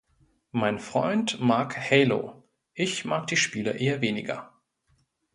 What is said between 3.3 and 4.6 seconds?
Spiele eher weniger